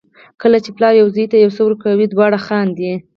کله 0.41 0.57
چې 0.63 0.69
پلار 0.77 0.93
یو 0.95 1.07
زوی 1.15 1.25
ته 1.31 1.37
یو 1.39 1.55
څه 1.57 1.61
ورکوي 1.63 2.05
دواړه 2.09 2.39
خاندي. 2.45 2.93